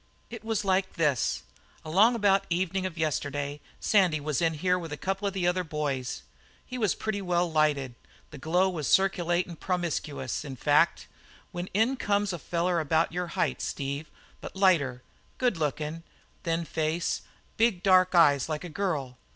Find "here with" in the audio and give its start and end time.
4.55-4.91